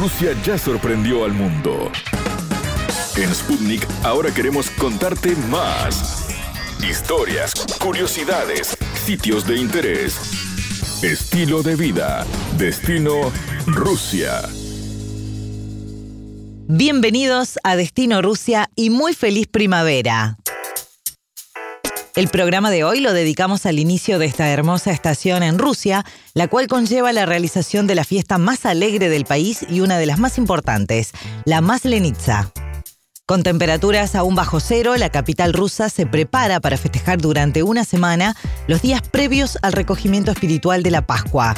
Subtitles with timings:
[0.00, 1.92] Rusia ya sorprendió al mundo.
[3.18, 6.26] En Sputnik ahora queremos contarte más.
[6.82, 10.18] Historias, curiosidades, sitios de interés,
[11.02, 12.24] estilo de vida,
[12.56, 13.30] destino
[13.66, 14.40] Rusia.
[16.66, 20.39] Bienvenidos a Destino Rusia y muy feliz primavera.
[22.20, 26.48] El programa de hoy lo dedicamos al inicio de esta hermosa estación en Rusia, la
[26.48, 30.18] cual conlleva la realización de la fiesta más alegre del país y una de las
[30.18, 31.12] más importantes,
[31.46, 32.52] la Maslenitsa.
[33.24, 38.36] Con temperaturas aún bajo cero, la capital rusa se prepara para festejar durante una semana
[38.66, 41.54] los días previos al recogimiento espiritual de la Pascua.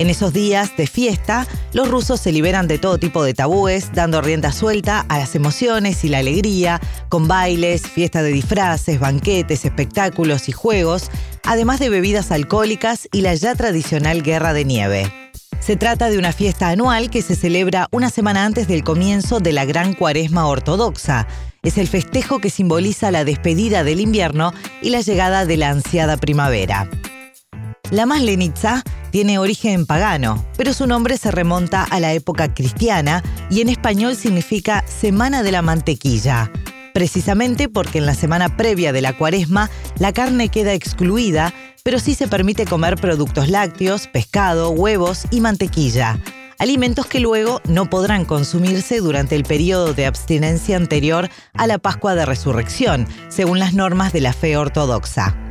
[0.00, 4.22] En esos días de fiesta, los rusos se liberan de todo tipo de tabúes, dando
[4.22, 10.48] rienda suelta a las emociones y la alegría, con bailes, fiesta de disfraces, banquetes, espectáculos
[10.48, 11.10] y juegos,
[11.44, 15.12] además de bebidas alcohólicas y la ya tradicional guerra de nieve.
[15.58, 19.52] Se trata de una fiesta anual que se celebra una semana antes del comienzo de
[19.52, 21.26] la Gran Cuaresma Ortodoxa.
[21.64, 26.16] Es el festejo que simboliza la despedida del invierno y la llegada de la ansiada
[26.16, 26.88] primavera.
[27.90, 33.60] La Maslenitsa tiene origen pagano, pero su nombre se remonta a la época cristiana y
[33.60, 36.50] en español significa Semana de la Mantequilla,
[36.92, 42.14] precisamente porque en la semana previa de la cuaresma la carne queda excluida, pero sí
[42.14, 46.18] se permite comer productos lácteos, pescado, huevos y mantequilla,
[46.58, 52.14] alimentos que luego no podrán consumirse durante el periodo de abstinencia anterior a la Pascua
[52.14, 55.47] de Resurrección, según las normas de la fe ortodoxa.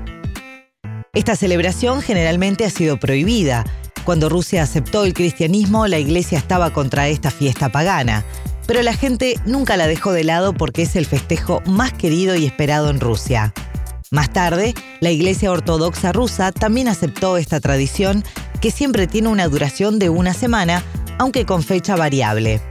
[1.17, 3.65] Esta celebración generalmente ha sido prohibida.
[4.05, 8.23] Cuando Rusia aceptó el cristianismo, la iglesia estaba contra esta fiesta pagana,
[8.67, 12.45] pero la gente nunca la dejó de lado porque es el festejo más querido y
[12.45, 13.51] esperado en Rusia.
[14.11, 18.23] Más tarde, la Iglesia Ortodoxa rusa también aceptó esta tradición
[18.61, 20.83] que siempre tiene una duración de una semana,
[21.17, 22.61] aunque con fecha variable.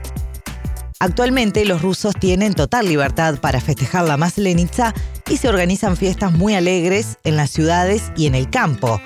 [0.99, 4.95] Actualmente los rusos tienen total libertad para festejar la Maslenitsa
[5.29, 9.01] y se organizan fiestas muy alegres en las ciudades y en el campo.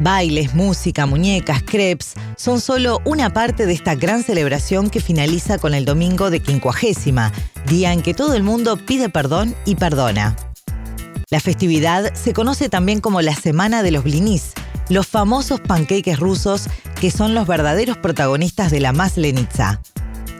[0.00, 5.74] Bailes, música, muñecas, crepes son solo una parte de esta gran celebración que finaliza con
[5.74, 7.32] el domingo de quincuagésima,
[7.66, 10.36] día en que todo el mundo pide perdón y perdona.
[11.30, 14.52] La festividad se conoce también como la Semana de los Blinis,
[14.88, 16.68] los famosos panqueques rusos
[17.00, 19.80] que son los verdaderos protagonistas de la Maslenitsa.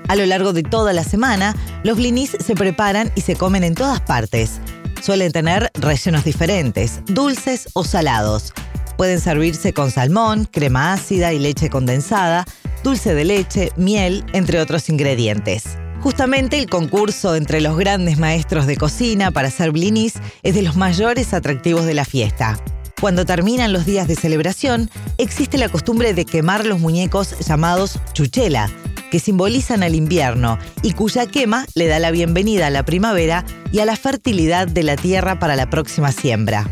[0.08, 1.54] A lo largo de toda la semana,
[1.84, 4.58] los blinis se preparan y se comen en todas partes.
[5.00, 8.52] Suelen tener rellenos diferentes, dulces o salados.
[8.96, 12.44] Pueden servirse con salmón, crema ácida y leche condensada,
[12.82, 15.78] dulce de leche, miel, entre otros ingredientes.
[16.00, 20.76] Justamente el concurso entre los grandes maestros de cocina para hacer blinis es de los
[20.76, 22.58] mayores atractivos de la fiesta.
[23.00, 28.68] Cuando terminan los días de celebración, existe la costumbre de quemar los muñecos llamados chuchela,
[29.10, 33.80] que simbolizan al invierno y cuya quema le da la bienvenida a la primavera y
[33.80, 36.66] a la fertilidad de la tierra para la próxima siembra.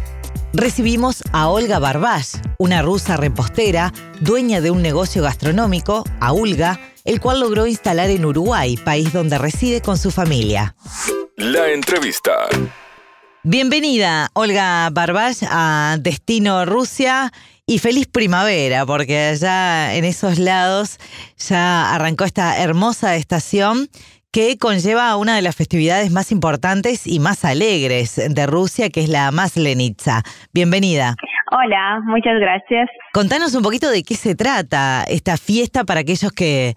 [0.52, 7.40] Recibimos a Olga Barbash, una rusa repostera, dueña de un negocio gastronómico, Aulga, el cual
[7.40, 10.74] logró instalar en Uruguay, país donde reside con su familia.
[11.36, 12.32] La entrevista.
[13.42, 17.32] Bienvenida, Olga Barbash, a Destino Rusia
[17.68, 20.98] y feliz primavera, porque allá en esos lados
[21.36, 23.88] ya arrancó esta hermosa estación
[24.30, 29.08] que conlleva una de las festividades más importantes y más alegres de Rusia, que es
[29.08, 30.22] la Maslenitsa.
[30.52, 31.16] Bienvenida.
[31.50, 32.88] Hola, muchas gracias.
[33.12, 36.76] Contanos un poquito de qué se trata esta fiesta para aquellos que,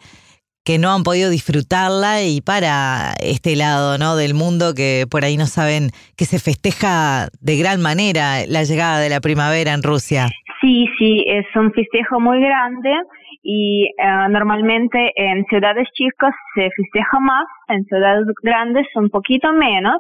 [0.70, 4.16] que no han podido disfrutarla y para este lado ¿no?
[4.16, 9.00] del mundo que por ahí no saben que se festeja de gran manera la llegada
[9.00, 10.28] de la primavera en Rusia.
[10.62, 12.94] Sí, sí, es un festejo muy grande
[13.42, 19.98] y eh, normalmente en ciudades chicas se festeja más, en ciudades grandes un poquito menos.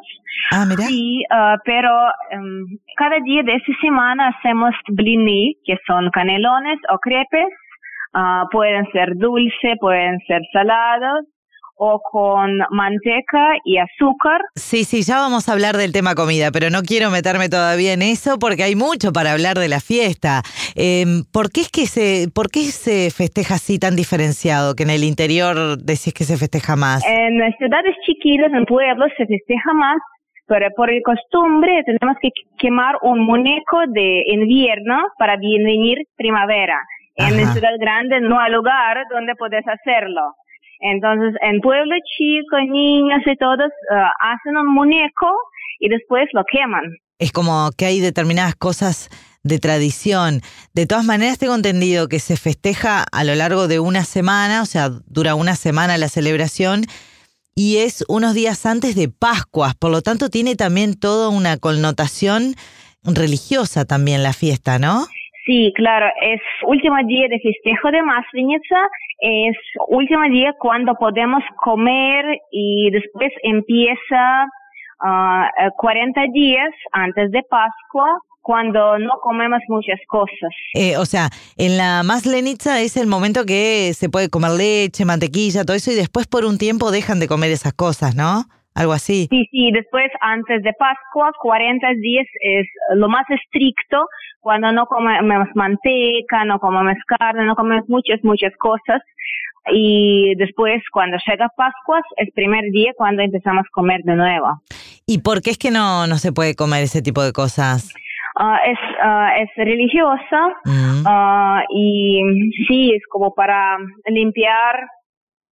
[0.51, 0.83] Ah, mira.
[0.83, 1.89] Sí, eh, pero
[2.29, 7.49] em, cada día de esa semana hacemos blini, que son canelones o crepes.
[8.13, 11.25] Ah, pueden ser dulce, pueden ser salados
[11.81, 14.41] o con manteca y azúcar.
[14.55, 18.01] Sí, sí, ya vamos a hablar del tema comida, pero no quiero meterme todavía en
[18.01, 20.41] eso porque hay mucho para hablar de la fiesta.
[20.75, 24.89] Eh, ¿Por qué es que se, por qué se festeja así tan diferenciado que en
[24.89, 27.01] el interior decís que se festeja más?
[27.07, 29.97] En las ciudades chiquitas, en pueblos, se festeja más,
[30.47, 36.75] pero por el costumbre tenemos que quemar un muñeco de invierno para bienvenir primavera.
[37.19, 40.21] En la ciudad grande no hay lugar donde puedes hacerlo.
[40.79, 45.27] Entonces, en pueblo chico, niños y todos uh, hacen un muñeco
[45.79, 46.83] y después lo queman.
[47.19, 49.09] Es como que hay determinadas cosas
[49.43, 50.41] de tradición.
[50.73, 54.65] De todas maneras, tengo entendido que se festeja a lo largo de una semana, o
[54.65, 56.85] sea, dura una semana la celebración
[57.55, 62.55] y es unos días antes de Pascuas, por lo tanto tiene también toda una connotación
[63.03, 65.07] religiosa también la fiesta, ¿no?
[65.49, 68.87] Sí, claro, es último día de festejo de Maslenitsa,
[69.17, 69.57] es
[69.87, 74.45] último día cuando podemos comer y después empieza
[75.75, 80.51] 40 ah, días antes de Pascua cuando no comemos muchas cosas.
[80.75, 85.65] Eh, o sea, en la Maslenitsa es el momento que se puede comer leche, mantequilla,
[85.65, 88.45] todo eso y después por un tiempo dejan de comer esas cosas, ¿no?
[88.75, 89.27] Algo así.
[89.29, 94.07] Sí, sí, después antes de Pascua, 40 días es lo más estricto,
[94.39, 99.01] cuando no comemos manteca, no comemos carne, no comemos muchas, muchas cosas.
[99.71, 104.61] Y después, cuando llega Pascua, es primer día cuando empezamos a comer de nuevo.
[105.05, 107.93] ¿Y por qué es que no, no se puede comer ese tipo de cosas?
[108.41, 111.03] Ah, es, uh, es religiosa mm.
[111.05, 112.21] ah, y
[112.67, 114.87] sí, es como para limpiar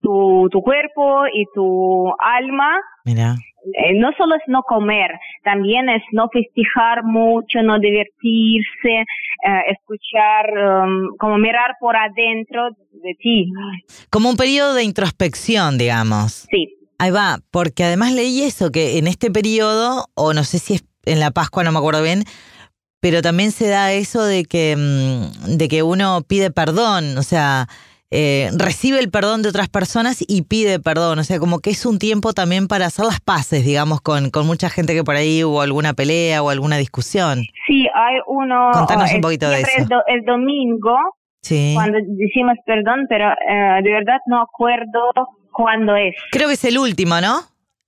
[0.05, 2.77] tu, tu cuerpo y tu alma.
[3.03, 3.35] Mira.
[3.65, 5.09] Eh, no solo es no comer,
[5.43, 13.15] también es no festejar mucho, no divertirse, eh, escuchar, um, como mirar por adentro de
[13.19, 13.51] ti.
[14.11, 16.45] Como un periodo de introspección, digamos.
[16.51, 16.75] Sí.
[16.99, 20.85] Ahí va, porque además leí eso, que en este periodo, o no sé si es
[21.05, 22.23] en la Pascua, no me acuerdo bien,
[22.99, 27.67] pero también se da eso de que, mm, de que uno pide perdón, o sea,
[28.17, 31.19] eh, recibe el perdón de otras personas y pide perdón.
[31.19, 34.47] O sea, como que es un tiempo también para hacer las paces, digamos, con, con
[34.47, 37.43] mucha gente que por ahí hubo alguna pelea o alguna discusión.
[37.67, 38.71] Sí, hay uno.
[38.73, 39.85] Contanos un poquito de eso.
[40.07, 40.95] El, domingo,
[41.41, 41.73] sí.
[41.75, 45.11] cuando decimos perdón, pero eh, de verdad no acuerdo
[45.51, 46.15] cuándo es.
[46.31, 47.41] Creo que es el último, ¿no?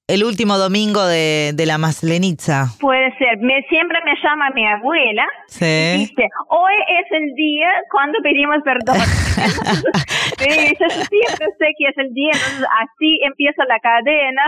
[0.07, 2.68] El último domingo de, de la Maslenitza.
[2.80, 3.38] Puede ser.
[3.39, 5.65] Me, siempre me llama mi abuela sí.
[5.65, 8.95] y dice, hoy es el día cuando pedimos perdón.
[10.38, 14.44] sí, yo siempre sé que es el día, entonces así empieza la cadena.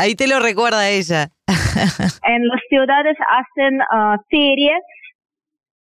[0.00, 1.28] ahí te lo recuerda ella.
[2.24, 4.82] en las ciudades hacen uh, ferias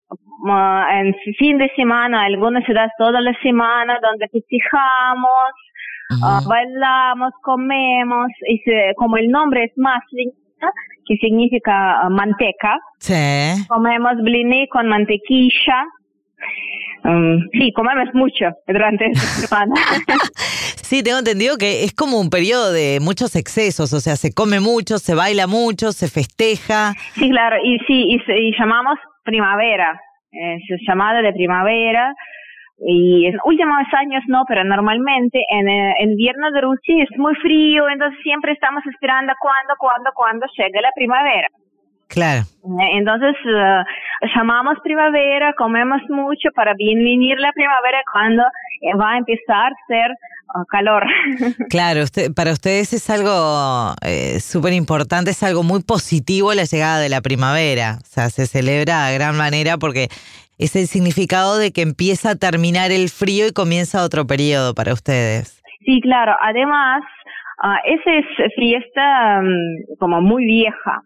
[0.10, 5.52] uh, en fin de semana, algunas ciudades toda la semana, donde festejamos,
[6.09, 8.62] Ah, bailamos, comemos, y
[8.95, 10.71] como el nombre es maslinka,
[11.06, 13.13] que significa ah, manteca, sí.
[13.68, 15.86] comemos blini con mantequilla.
[17.04, 19.74] Um, sí, comemos mucho durante esta semana.
[20.81, 24.59] sí, tengo entendido que es como un periodo de muchos excesos, o sea, se come
[24.59, 26.94] mucho, se baila mucho, se festeja.
[27.13, 30.00] Sí, claro, y sí, y, llamamos primavera,
[30.31, 32.13] es llamada de primavera,
[32.80, 37.34] y en últimos años no, pero normalmente en el eh, invierno de Rusia es muy
[37.36, 41.48] frío, entonces siempre estamos esperando cuando, cuando, cuando llegue la primavera.
[42.08, 42.42] Claro.
[42.42, 43.84] Eh, entonces eh,
[44.36, 48.44] llamamos primavera, comemos mucho para bienvenir la primavera cuando
[49.00, 50.12] va a empezar a ser
[50.70, 51.04] calor.
[51.70, 57.00] Claro, usted, para ustedes es algo eh, súper importante, es algo muy positivo la llegada
[57.00, 57.98] de la primavera.
[58.02, 60.08] O sea, se celebra de gran manera porque
[60.57, 64.94] es el significado de que empieza a terminar el frío y comienza otro periodo para
[64.94, 65.62] ustedes.
[65.86, 66.33] Sí, claro.
[66.42, 67.04] Además,
[67.63, 71.04] uh, esa es fiesta mm, como muy vieja.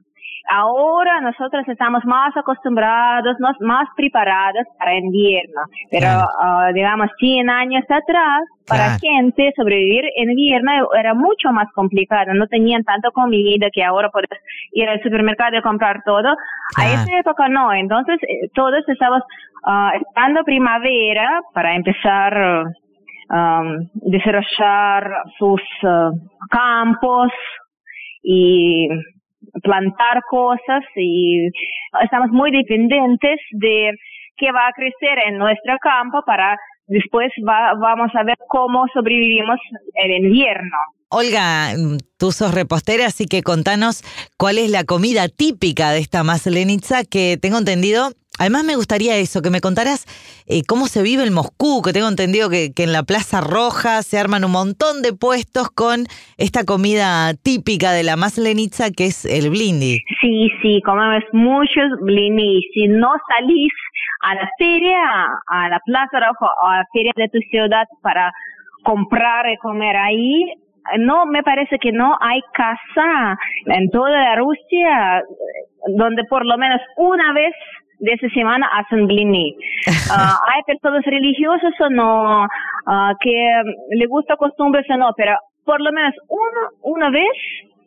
[0.49, 8.43] Ahora nosotros estamos más acostumbrados, más preparados para invierno, pero ah, digamos 100 años atrás,
[8.67, 14.09] para gente sobrevivir en invierno era mucho más complicado, no tenían tanta comida que ahora
[14.09, 14.29] puedes
[14.71, 16.35] ir al supermercado y comprar todo.
[16.77, 19.23] A esa época no, entonces eh, todos estábamos
[19.65, 22.65] uh, esperando primavera para empezar
[23.29, 23.61] a
[23.93, 26.11] desarrollar sus ah,
[26.49, 27.31] campos
[28.23, 28.87] y
[29.63, 31.47] plantar cosas y
[32.01, 33.91] estamos muy dependientes de
[34.37, 39.59] qué va a crecer en nuestro campo para después vamos a ver cómo sobrevivimos
[39.95, 40.77] el invierno.
[41.09, 41.73] Olga,
[42.17, 44.01] tú sos repostera, así que contanos
[44.37, 49.43] cuál es la comida típica de esta Maslenitza que tengo entendido Además me gustaría eso,
[49.43, 50.01] que me contaras
[50.49, 54.17] eh, cómo se vive en Moscú, que tengo entendido que, en la Plaza Roja se
[54.17, 59.51] arman un montón de puestos con esta comida típica de la Maslenitza, que es el
[59.51, 60.01] blindi.
[60.21, 62.65] Sí, sí, comemos muchos blindi.
[62.73, 63.73] Si no salís
[64.21, 65.03] a la feria,
[65.45, 68.33] a la Plaza Roja o a la feria de tu ciudad para
[68.81, 70.45] comprar y comer ahí,
[70.97, 75.21] no me parece que no hay casa en toda Rusia
[75.95, 77.53] donde por lo menos una vez
[78.01, 79.55] de esa semana hacen blini.
[80.13, 85.79] Ah, hay personas religiosas o no, uh, que le gusta costumbres o no, pero por
[85.79, 87.31] lo menos una, una vez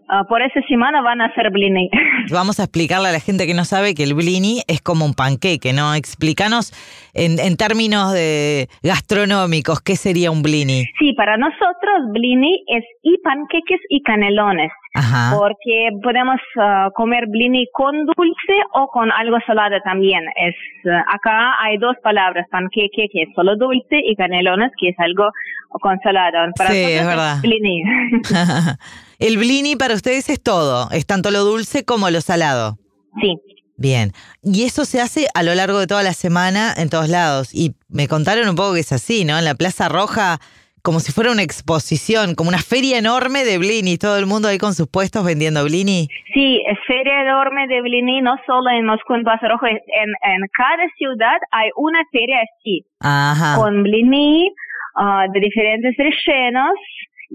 [0.09, 1.91] ah, por esa semana van a hacer blini.
[2.33, 5.13] Vamos a explicarle a la gente que no sabe que el blini es como un
[5.13, 5.95] panqueque, ¿no?
[5.95, 6.73] Explícanos
[7.13, 10.85] en, en términos de gastronómicos, ¿qué sería un blini?
[10.99, 14.73] Sí, para nosotros blini es y panqueques y canelones.
[14.95, 15.37] Ajá.
[15.37, 20.23] Porque podemos ah, comer blini con dulce o con algo salado también.
[20.37, 20.55] Es
[20.91, 25.31] ah, acá hay dos palabras, panqueque que es solo dulce y canelones que es algo
[25.69, 26.39] con salado.
[26.57, 27.39] Para Sí, es verdad.
[27.43, 27.83] blini.
[29.19, 32.79] el blini para ustedes es todo, es tanto lo dulce como lo salado.
[33.21, 33.37] sí.
[33.77, 37.53] Bien, y eso se hace a lo largo de toda la semana en todos lados.
[37.53, 39.37] Y me contaron un poco que es así, ¿no?
[39.37, 40.39] En la Plaza Roja,
[40.85, 44.59] como si fuera una exposición, como una feria enorme de blini, todo el mundo ahí
[44.59, 46.09] con sus puestos vendiendo blini.
[46.35, 51.39] Sí, feria enorme de blini, no solo en Moscú, en Roja, en, en cada ciudad
[51.53, 52.85] hay una feria así.
[53.01, 53.57] Ajá.
[53.57, 54.53] con blini
[54.97, 56.77] ah, de diferentes rellenos.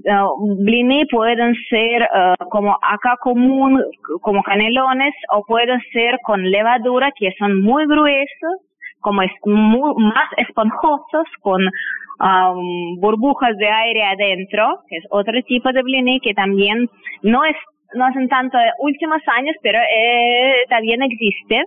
[0.08, 0.28] Ah,
[0.60, 3.84] blini pueden ser ah, como acá común,
[4.22, 8.62] como canelones, o pueden ser con levadura, que son muy gruesos,
[9.02, 11.62] como es mu- más esponjosos, con
[12.20, 12.54] ah,
[13.00, 16.88] burbujas de aire adentro, que es otro tipo de blini que también
[17.24, 17.56] no es
[17.96, 21.64] no hacen tanto últimos años, pero eh, también existe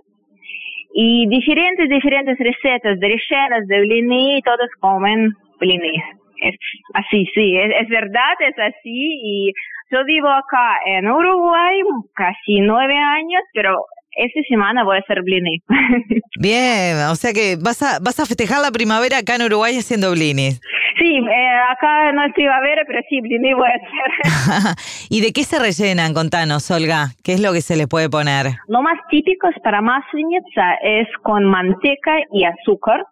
[0.95, 5.95] y diferentes, diferentes recetas de rellenos de blini, todos comen blini.
[6.39, 6.55] Es
[6.93, 9.19] así, sí, es, es verdad, es así.
[9.23, 9.51] Y
[9.91, 11.79] yo vivo acá en Uruguay
[12.13, 13.75] casi nueve años, pero
[14.15, 15.61] esta semana voy a hacer blini.
[16.39, 20.11] Bien, o sea que vas a, vas a festejar la primavera acá en Uruguay haciendo
[20.11, 20.59] blinis.
[20.99, 24.75] sí, eh, acá no es primavera, pero sí, blini voy a hacer.
[25.09, 26.13] ¿Y de qué se rellenan?
[26.13, 27.07] Contanos, Olga.
[27.23, 28.47] ¿Qué es lo que se le puede poner?
[28.67, 33.05] Lo más típico es para masleniца es con manteca y azúcar.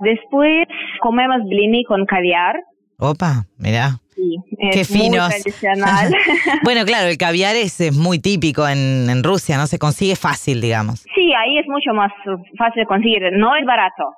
[0.00, 0.66] Después
[1.00, 2.56] comemos blini con caviar.
[2.98, 4.01] Opa, mirá.
[4.14, 4.36] Sí,
[4.72, 5.28] Qué es muy finos.
[5.28, 6.14] tradicional.
[6.64, 10.60] bueno, claro, el caviar es, es muy típico en, en Rusia, no se consigue fácil,
[10.60, 11.00] digamos.
[11.14, 12.12] Sí, ahí es mucho más
[12.58, 13.22] fácil de conseguir.
[13.32, 14.14] No es barato.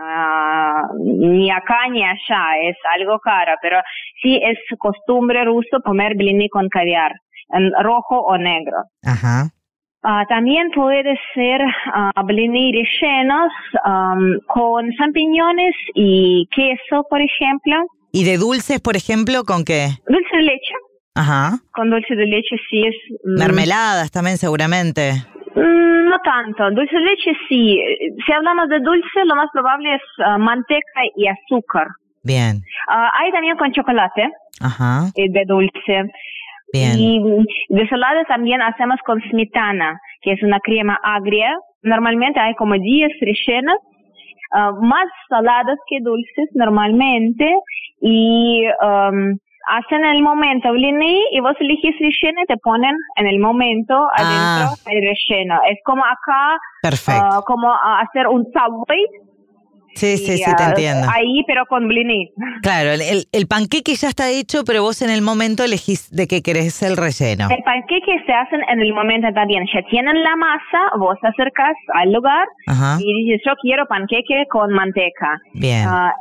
[0.00, 3.78] Ah, ni acá ni allá, es algo caro, pero
[4.22, 7.12] sí es costumbre ruso comer blini con caviar,
[7.50, 8.76] en rojo o negro.
[9.04, 9.50] Ajá.
[10.04, 11.60] Ah, también puede ser
[11.92, 13.50] ah, blini rellenos
[13.84, 17.74] am, con champiñones y queso, por ejemplo.
[18.12, 19.88] ¿Y de dulces, por ejemplo, con qué?
[20.08, 20.74] Dulce de leche.
[21.14, 21.58] Ajá.
[21.72, 22.94] Con dulce de leche sí es...
[23.24, 25.12] mm, Mermeladas también, seguramente.
[25.54, 27.78] Mm, No tanto, dulce de leche sí.
[28.24, 31.88] Si hablamos de dulce, lo más probable es ah, manteca y azúcar.
[32.22, 32.62] Bien.
[32.88, 35.08] Ah, hay también con chocolate Ajá.
[35.14, 36.10] eh, de dulce.
[36.72, 36.98] Bien.
[36.98, 41.50] Y mm, de salado también hacemos con smetana, que es una crema agria.
[41.82, 43.76] Normalmente hay como 10 rellenos,
[44.54, 47.52] ah, más saladas que dulces normalmente.
[48.00, 49.38] Y um,
[49.68, 53.94] hacen en el momento blini y vos elegís relleno y te ponen en el momento
[54.16, 54.90] adentro Ah.
[54.90, 55.60] el relleno.
[55.70, 57.20] Es como acá Perfecto.
[57.22, 59.04] Ah, como ah, hacer un subway.
[59.94, 61.08] Sí, sí, y, sí, te ah, entiendo.
[61.12, 62.30] Ahí, pero con blini.
[62.62, 66.40] Claro, el, el, panqueque ya está hecho, pero vos en el momento elegís de qué
[66.42, 67.48] querés el relleno.
[67.50, 69.64] El panqueque se hacen en el momento también.
[69.74, 72.98] Ya tienen la masa, vos te acercas al lugar Ajá.
[73.00, 75.40] y dices, yo quiero panqueque con manteca.
[75.52, 75.84] Bien.
[75.88, 76.12] Ah,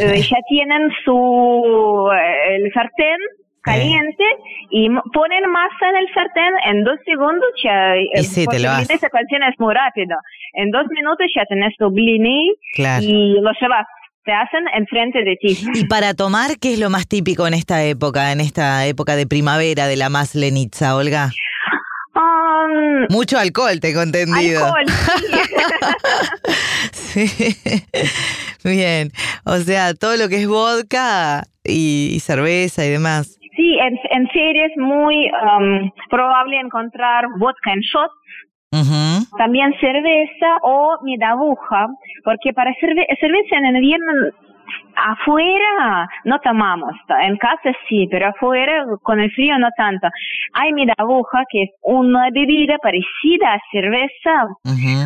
[0.00, 3.18] eh, ya tienen su eh, el sartén
[3.62, 4.24] caliente
[4.70, 8.70] y ponen masa en el sartén en dos segundos ya eh, Y sí, te lo
[8.72, 10.16] es muy rápido
[10.54, 13.04] en dos minutos ya tenés tu blini Claro.
[13.04, 13.86] y lo llevas
[14.24, 17.84] te hacen enfrente de ti Y para tomar, ¿qué es lo más típico en esta
[17.84, 21.30] época, en esta época de primavera de la maslenitza, Olga?
[22.14, 24.62] Um, Mucho alcohol, tengo entendido.
[24.64, 24.84] alcohol
[26.92, 27.24] sí.
[27.40, 27.54] Sí.
[28.64, 29.08] Bien.
[29.46, 33.38] O sea, todo lo que es vodka y, y cerveza y demás.
[33.56, 38.14] Sí, en, en serie es muy um, probable encontrar vodka en shots,
[39.36, 41.88] también cerveza o medabuja,
[42.24, 44.12] porque para cerve cerveza en invierno
[44.96, 50.08] afuera no tomamos, en casa sí, pero afuera con el frío no tanto.
[50.54, 54.46] Hay medabuja que es una bebida parecida a cerveza,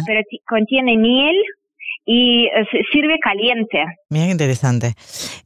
[0.06, 1.36] pero ti- contiene miel
[2.04, 3.84] y eh, sirve caliente.
[4.10, 4.92] Mira qué interesante.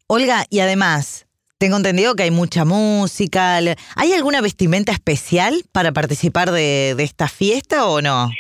[0.06, 1.26] Olga, y además,
[1.58, 3.56] tengo entendido que hay mucha música.
[3.56, 8.30] ¿Hay alguna vestimenta especial para participar de, de esta fiesta o no?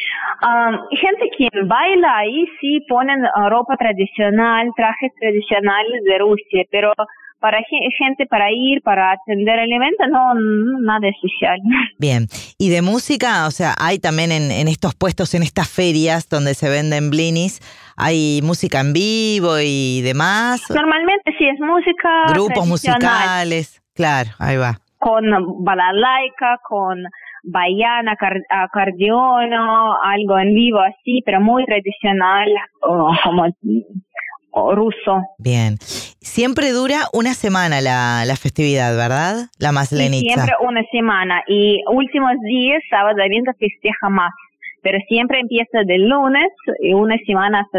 [0.40, 3.18] Um, gente quien baila ahí sí ponen
[3.50, 6.92] ropa tradicional, trajes tradicionales de Rusia, pero
[7.40, 10.34] para ge- gente para ir, para atender el evento, no,
[10.80, 11.58] nada especial.
[11.98, 12.26] Bien.
[12.58, 13.46] ¿Y de música?
[13.46, 17.60] O sea, hay también en, en estos puestos, en estas ferias donde se venden blinis,
[17.96, 20.62] hay música en vivo y demás.
[20.70, 23.80] Normalmente sí es música Grupos musicales.
[23.94, 24.78] Claro, ahí va.
[24.98, 25.24] con
[25.64, 27.02] balalaika, con
[27.44, 28.14] baiana,
[28.50, 29.52] acordeón,
[30.04, 32.48] algo en vivo así, pero muy tradicional,
[32.80, 33.46] como
[34.74, 35.22] ruso.
[35.38, 35.76] Bien.
[36.20, 39.48] Siempre dura una semana la, la festividad, ¿verdad?
[39.58, 40.34] La Maslenitza.
[40.34, 41.42] siempre una semana.
[41.46, 44.32] Y últimos días, sábado y domingo, festeja más.
[44.82, 46.48] Pero siempre empieza del lunes
[46.80, 47.78] y una semana hasta...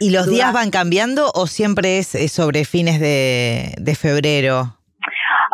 [0.00, 4.76] ¿Y los días van cambiando o siempre es, sobre fines de, de febrero?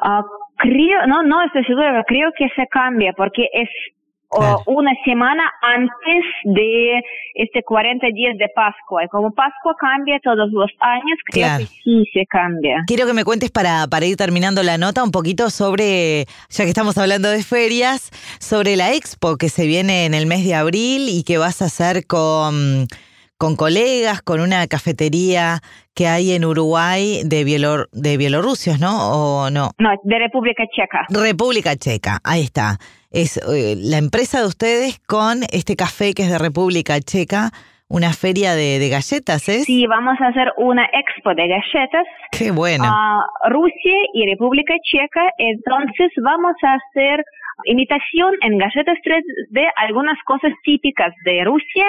[0.03, 0.25] Uh,
[0.57, 3.69] creo, no, no estoy segura, creo que se cambia porque es
[4.67, 7.01] una semana antes de
[7.35, 9.05] este 40 días de Pascua.
[9.05, 12.85] Y como Pascua cambia todos los años, creo que sí se cambia.
[12.87, 16.71] Quiero que me cuentes para, para ir terminando la nota un poquito sobre, ya que
[16.71, 18.11] estamos hablando de ferias,
[18.41, 21.67] sobre la expo que se viene en el mes de abril y que vas a
[21.67, 22.87] hacer con
[23.43, 25.59] con colegas, con una cafetería
[25.97, 28.93] que hay en Uruguay de, Bielor de bielorrusios, ¿no?
[29.11, 29.73] ¿O no?
[29.79, 31.07] No, de República Checa.
[31.09, 32.79] República Checa, ahí está.
[33.13, 37.51] Es eh, la empresa de ustedes con este café que es de República Checa,
[37.87, 39.65] una feria de, galletas, ¿es?
[39.65, 42.07] Sí, vamos a hacer una expo de galletas.
[42.33, 42.85] Qué bueno.
[42.87, 47.23] A Rusia y República Checa, entonces vamos a hacer
[47.67, 51.85] imitación en galletas 3 de algunas cosas típicas de Rusia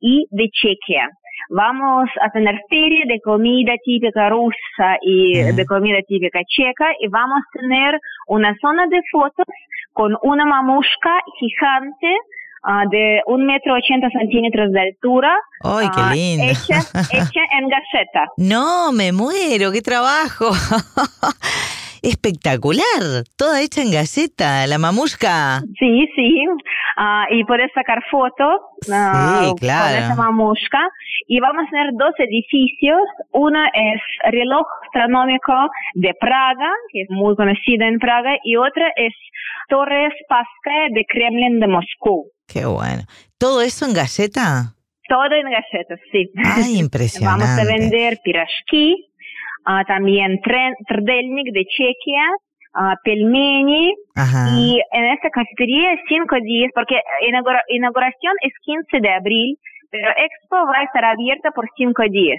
[0.00, 1.10] y de Chequia.
[1.50, 7.40] Vamos a tener feria de comida típica rusa y de comida típica checa y vamos
[7.40, 9.44] a tener una zona de fotos
[9.92, 12.16] con una mamushka gigante
[12.64, 15.36] uh, de un metro ochenta centímetros de altura.
[15.62, 16.44] ¡Ay, qué ah, lindo!
[16.44, 16.78] hecha,
[17.10, 18.28] hecha en galleta.
[18.36, 20.50] No, me muero, qué trabajo.
[22.02, 25.60] espectacular, toda hecha en galleta, la mamushka.
[25.78, 30.80] Sí, sí, uh, y puedes sacar fotos uh, con esa mamushka.
[31.28, 34.00] Y vamos a tener dos edificios, uno es
[34.32, 35.54] reloj astronómico
[35.94, 39.14] de Praga, que es muy conocido en Praga, y otra es
[39.68, 42.26] Torre Spassky de Kremlin de Moscú.
[42.46, 43.02] Qué bueno.
[43.38, 44.74] ¿Todo eso en galleta?
[45.08, 46.30] Todo en galletas, sí.
[46.44, 47.44] Ay, impresionante.
[47.44, 49.11] Vamos a vender pirashki,
[49.66, 52.24] uh, también Trdelnik de Chequia,
[52.74, 53.94] uh, pelmeni,
[54.56, 59.58] y en esta cafetería cinco días, porque inaugura, inauguración es 15 de abril,
[59.90, 62.38] pero Expo va a estar abierta por cinco días.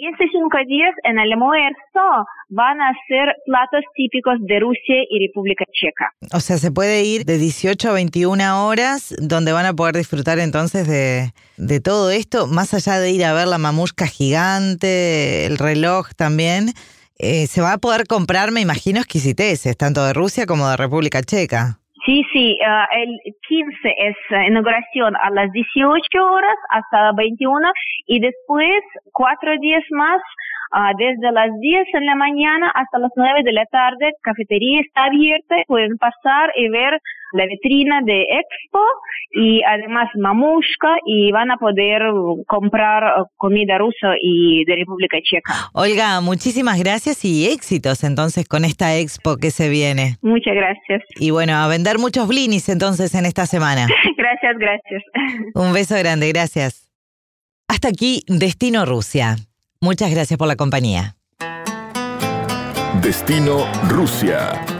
[0.00, 5.26] Y estos cinco días en el almuerzo van a ser platos típicos de Rusia y
[5.26, 6.12] República Checa.
[6.32, 10.38] O sea, se puede ir de 18 a 21 horas, donde van a poder disfrutar
[10.38, 15.58] entonces de, de todo esto, más allá de ir a ver la mamushka gigante, el
[15.58, 16.74] reloj también.
[17.18, 21.22] Eh, se va a poder comprar, me imagino, exquisiteces, tanto de Rusia como de República
[21.22, 21.77] Checa.
[22.08, 27.70] Sí, sí, uh, el 15 es uh, inauguración a las 18 horas hasta 21
[28.06, 28.80] y después
[29.12, 30.18] cuatro días más
[30.72, 34.12] uh, desde las 10 en la mañana hasta las 9 de la tarde.
[34.22, 37.00] Cafetería está abierta, pueden pasar y ver
[37.32, 38.80] la vitrina de Expo
[39.32, 42.02] y además mamushka y van a poder
[42.46, 45.52] comprar comida rusa y de República Checa.
[45.74, 50.16] Olga, muchísimas gracias y éxitos entonces con esta Expo que se viene.
[50.22, 51.02] Muchas gracias.
[51.16, 53.86] Y bueno, a vender muchos blinis entonces en esta semana.
[54.16, 55.02] gracias, gracias.
[55.54, 56.88] Un beso grande, gracias.
[57.68, 59.36] Hasta aquí, Destino Rusia.
[59.80, 61.16] Muchas gracias por la compañía.
[63.00, 64.77] Destino Rusia.